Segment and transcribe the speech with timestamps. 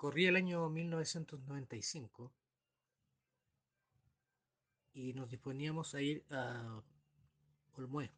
[0.00, 2.32] Corría el año 1995
[4.94, 6.82] y nos disponíamos a ir a
[7.76, 8.10] Olmué,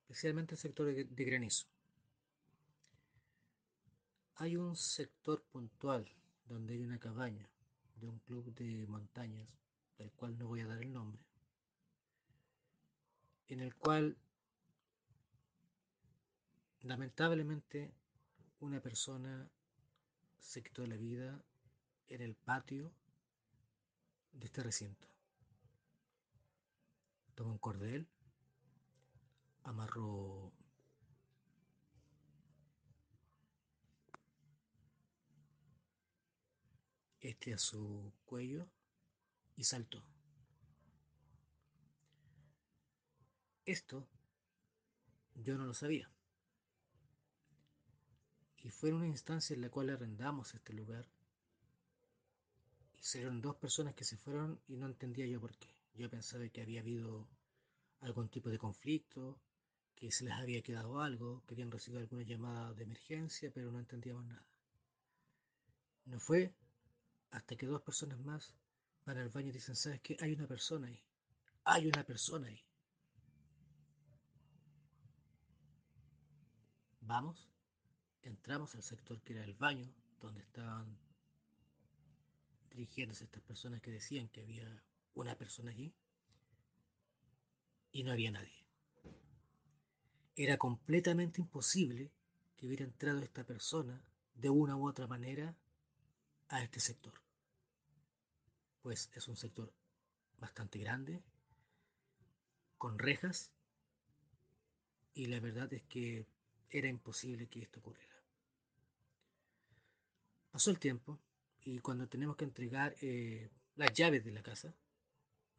[0.00, 1.68] especialmente el sector de, de Granizo.
[4.34, 6.12] Hay un sector puntual
[6.46, 7.48] donde hay una cabaña
[7.94, 9.48] de un club de montañas,
[9.96, 11.22] del cual no voy a dar el nombre,
[13.46, 14.16] en el cual
[16.80, 17.94] lamentablemente
[18.58, 19.48] una persona
[20.42, 21.42] se quitó la vida
[22.08, 22.92] en el patio
[24.32, 25.08] de este recinto.
[27.34, 28.06] Tomó un cordel,
[29.62, 30.52] amarró
[37.20, 38.68] este a su cuello
[39.56, 40.04] y saltó.
[43.64, 44.06] Esto
[45.34, 46.11] yo no lo sabía
[48.82, 51.06] y fue en una instancia en la cual arrendamos este lugar.
[52.94, 55.68] Y fueron dos personas que se fueron y no entendía yo por qué.
[55.94, 57.28] Yo pensaba que había habido
[58.00, 59.38] algún tipo de conflicto,
[59.94, 64.24] que se les había quedado algo, querían recibir alguna llamada de emergencia, pero no entendíamos
[64.24, 64.48] nada.
[66.06, 66.52] No fue
[67.30, 68.52] hasta que dos personas más
[69.06, 70.16] van al baño y dicen, ¿sabes qué?
[70.20, 71.00] Hay una persona ahí.
[71.64, 72.64] Hay una persona ahí.
[77.02, 77.52] Vamos
[78.28, 80.98] entramos al sector que era el baño, donde estaban
[82.70, 84.82] dirigiéndose estas personas que decían que había
[85.14, 85.92] una persona allí,
[87.92, 88.64] y no había nadie.
[90.34, 92.10] Era completamente imposible
[92.56, 94.02] que hubiera entrado esta persona
[94.34, 95.54] de una u otra manera
[96.48, 97.12] a este sector.
[98.80, 99.72] Pues es un sector
[100.38, 101.22] bastante grande,
[102.78, 103.50] con rejas,
[105.14, 106.26] y la verdad es que
[106.70, 108.11] era imposible que esto ocurriera.
[110.52, 111.18] Pasó el tiempo
[111.64, 114.74] y cuando tenemos que entregar eh, las llaves de la casa,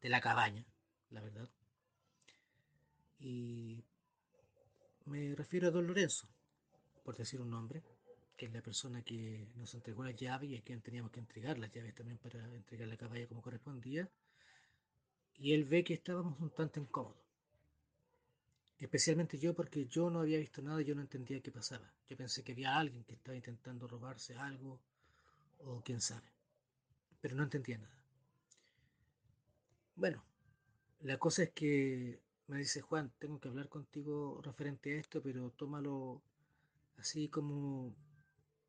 [0.01, 0.63] de la cabaña,
[1.09, 1.49] la verdad,
[3.19, 3.83] y
[5.05, 6.27] me refiero a don Lorenzo,
[7.03, 7.81] por decir un nombre,
[8.37, 11.57] que es la persona que nos entregó las llaves y a quien teníamos que entregar
[11.57, 14.07] las llaves también para entregar la cabaña como correspondía,
[15.35, 17.23] y él ve que estábamos un tanto incómodos
[18.83, 21.89] Especialmente yo porque yo no había visto nada y yo no entendía qué pasaba.
[22.09, 24.81] Yo pensé que había alguien que estaba intentando robarse algo
[25.65, 26.31] o quién sabe.
[27.21, 27.97] Pero no entendía nada.
[29.95, 30.23] Bueno,
[31.01, 35.51] la cosa es que me dice Juan, tengo que hablar contigo referente a esto, pero
[35.51, 36.21] tómalo
[36.97, 37.95] así como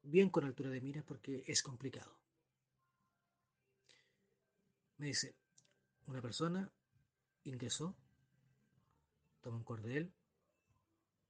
[0.03, 2.17] bien con altura de miras porque es complicado.
[4.99, 5.35] Me dice,
[6.07, 6.71] una persona
[7.45, 7.97] ingresó
[9.45, 10.11] tomó un cordel,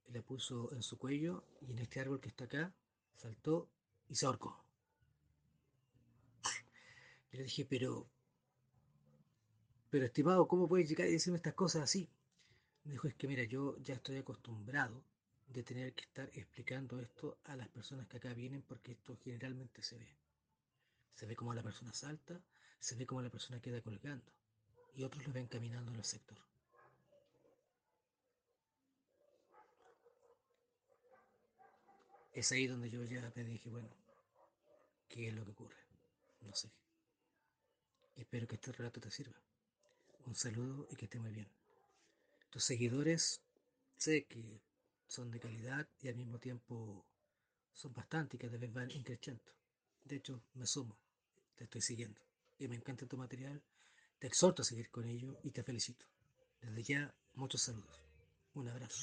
[0.07, 2.73] le puso en su cuello y en este árbol que está acá
[3.17, 3.69] saltó
[4.09, 4.64] y se ahorcó.
[7.35, 8.09] Yo le dije, pero,
[9.91, 12.09] pero estimado, ¿cómo puedes llegar y decirme estas cosas así?
[12.85, 15.03] Me dijo, es que mira, yo ya estoy acostumbrado
[15.49, 19.83] de tener que estar explicando esto a las personas que acá vienen porque esto generalmente
[19.83, 20.17] se ve.
[21.17, 22.41] Se ve como la persona salta,
[22.79, 24.31] se ve como la persona queda colgando
[24.95, 26.39] y otros lo ven caminando en el sector.
[32.33, 33.89] es ahí donde yo ya me dije, bueno,
[35.09, 35.83] ¿qué es lo que ocurre?
[36.43, 36.71] No sé.
[38.35, 39.41] Espero que este relato te sirva.
[40.27, 41.47] Un saludo y que esté muy bien.
[42.51, 43.41] Tus seguidores
[43.97, 44.61] sé que
[45.07, 47.07] son de calidad y al mismo tiempo
[47.73, 49.45] son bastante y cada vez van increciendo.
[50.03, 50.99] De hecho, me sumo,
[51.55, 52.21] te estoy siguiendo
[52.59, 53.63] y me encanta tu material.
[54.19, 56.05] Te exhorto a seguir con ello y te felicito.
[56.61, 58.03] Desde ya, muchos saludos.
[58.55, 58.99] Un abrazo.